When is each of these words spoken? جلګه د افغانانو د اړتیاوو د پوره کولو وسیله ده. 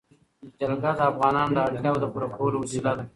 جلګه 0.59 0.91
د 0.99 1.01
افغانانو 1.11 1.51
د 1.55 1.59
اړتیاوو 1.67 2.01
د 2.03 2.05
پوره 2.13 2.27
کولو 2.35 2.57
وسیله 2.63 2.91
ده. 2.97 3.03